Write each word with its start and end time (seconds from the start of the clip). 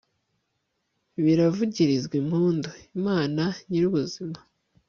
biravugiriza 1.23 2.11
impundu, 2.21 2.69
imana 2.97 3.43
nyir'ubuzima 3.69 4.37